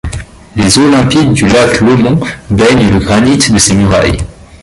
Les 0.55 0.79
eaux 0.79 0.89
limpides 0.89 1.31
du 1.33 1.47
lac 1.47 1.79
Lomond 1.79 2.19
baignent 2.49 2.89
le 2.91 2.97
granit 2.97 3.37
de 3.37 3.57
ses 3.59 3.75
murailles. 3.75 4.17